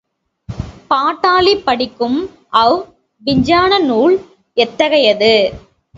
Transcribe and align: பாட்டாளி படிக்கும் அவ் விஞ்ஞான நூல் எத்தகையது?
பாட்டாளி 0.89 1.63
படிக்கும் 1.63 2.17
அவ் 2.53 2.77
விஞ்ஞான 3.23 3.79
நூல் 3.79 4.15
எத்தகையது? 4.57 5.33